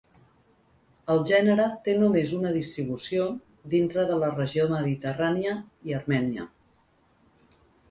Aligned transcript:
El 1.15 1.19
gènere 1.31 1.67
té 1.87 1.93
només 2.03 2.33
una 2.37 2.53
distribució 2.55 3.27
dintre 3.75 4.07
de 4.13 4.19
la 4.25 4.31
regió 4.39 4.67
mediterrània 4.75 5.55
i 5.91 5.97
Armènia. 6.01 6.51